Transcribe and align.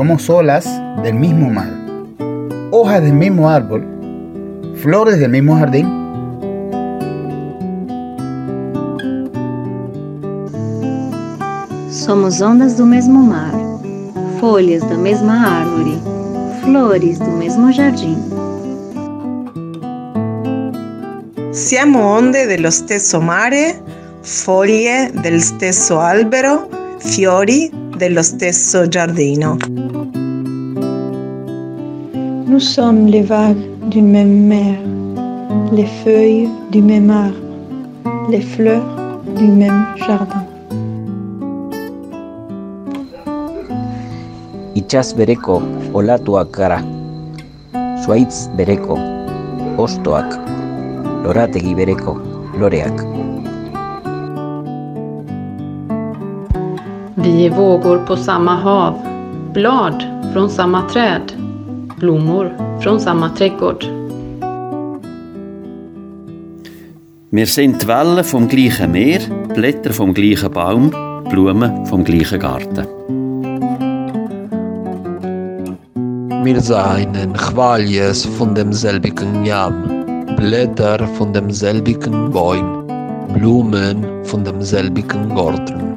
Somos 0.00 0.30
olas 0.30 0.64
del 1.02 1.12
mismo 1.12 1.50
mar, 1.50 1.68
hojas 2.70 3.02
del 3.02 3.12
mismo 3.12 3.46
árbol, 3.50 3.84
flores 4.80 5.18
del 5.20 5.30
mismo 5.30 5.58
jardín. 5.58 5.86
Somos 11.90 12.40
ondas 12.40 12.78
del 12.78 12.86
mismo 12.86 13.20
mar, 13.20 13.52
folhas 14.40 14.80
da 14.88 14.96
mesma 14.96 15.60
árvore, 15.60 15.98
flores 16.62 17.18
do 17.18 17.30
mismo 17.32 17.70
jardín 17.70 18.16
Siamo 21.52 22.14
onde 22.16 22.46
del 22.46 22.64
stesso 22.72 23.20
mare, 23.20 23.76
foglie 24.22 25.12
del 25.12 25.42
stesso 25.42 26.00
albero, 26.00 26.70
fiori 27.00 27.70
dello 28.00 28.22
stesso 28.22 28.88
giardino. 28.88 29.58
Nous 32.46 32.62
sommes 32.64 33.06
les 33.10 33.22
vagues 33.22 33.62
d'une 33.90 34.10
même 34.10 34.46
mer, 34.48 34.74
les 35.72 35.84
feuilles 36.02 36.48
du 36.70 36.80
même 36.82 37.10
arbre, 37.10 37.36
les 38.30 38.40
fleurs 38.40 38.90
du 39.36 39.44
même 39.52 39.84
jardin. 40.08 40.44
Itxas 44.80 45.12
bereko 45.20 45.60
olatuak 46.00 46.48
gara, 46.56 46.80
zuaitz 48.06 48.46
bereko, 48.56 48.96
ostoak, 49.76 50.32
lorategi 51.26 51.74
bereko, 51.76 52.16
loreak. 52.58 53.06
Vi 57.22 57.46
är 57.46 57.50
vågor 57.50 57.98
på 57.98 58.16
samma 58.16 58.54
hav, 58.56 58.94
blad 59.54 60.04
från 60.32 60.50
samma 60.50 60.88
träd, 60.88 61.32
blommor 61.98 62.78
från 62.80 63.00
samma 63.00 63.28
trädgård. 63.28 63.84
Wir 67.30 67.46
sind 67.46 67.84
Wellen 67.84 68.24
vom 68.32 68.48
gleichen 68.48 68.92
Meer, 68.92 69.20
Blätter 69.54 69.90
vom 69.98 70.14
gleichen 70.14 70.52
Baum, 70.52 70.90
Blumen 71.30 71.84
vom 71.84 72.04
gleichen 72.04 72.40
Garten. 72.40 72.84
Wir 76.44 76.60
seien 76.60 77.32
Qualies 77.34 78.24
von 78.40 78.54
demselbigen 78.54 79.44
Jam, 79.46 79.74
Blätter 80.36 81.06
von 81.18 81.32
demselbigen 81.32 82.30
Bäum, 82.32 82.84
Blumen 83.34 84.24
von 84.24 84.44
demselbigen 84.44 85.28
Garten. 85.34 85.96